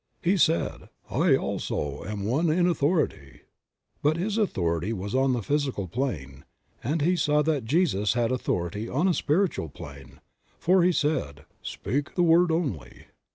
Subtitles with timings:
[0.23, 3.41] He said, "I also am one in authority";
[4.01, 6.43] but his authority was on the physical plane,
[6.83, 10.19] and he saw that Jesus had authority on a Spiritual plane,
[10.57, 13.05] for he said, "Speak the word only."